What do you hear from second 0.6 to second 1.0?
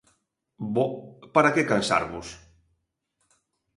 Boh,